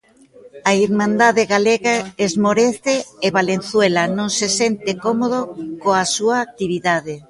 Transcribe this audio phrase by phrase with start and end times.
[0.69, 1.95] A Irmandade Galega
[2.27, 5.39] esmorece e Valenzuela non se sente cómodo
[5.83, 7.15] coa súa actividade.